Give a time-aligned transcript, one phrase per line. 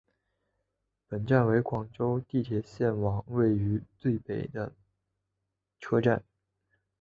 [1.07, 4.73] 本站为广州地铁线网位处最北的
[5.79, 6.23] 车站。